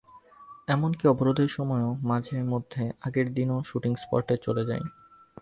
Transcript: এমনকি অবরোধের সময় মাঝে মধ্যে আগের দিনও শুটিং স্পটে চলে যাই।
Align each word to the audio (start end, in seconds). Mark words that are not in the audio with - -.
এমনকি 0.67 1.03
অবরোধের 1.07 1.47
সময় 1.47 1.85
মাঝে 2.03 2.37
মধ্যে 2.43 2.83
আগের 3.01 3.27
দিনও 3.33 3.57
শুটিং 3.63 3.93
স্পটে 3.95 4.35
চলে 4.37 4.63
যাই। 4.65 4.83